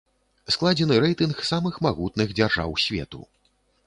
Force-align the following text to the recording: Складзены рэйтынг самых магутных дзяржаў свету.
Складзены 0.53 0.95
рэйтынг 1.03 1.43
самых 1.49 1.77
магутных 1.87 2.33
дзяржаў 2.39 2.73
свету. 2.87 3.21